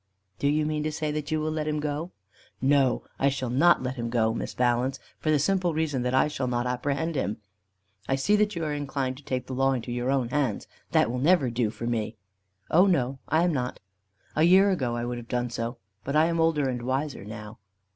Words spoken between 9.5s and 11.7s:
law into your own hands. That will never do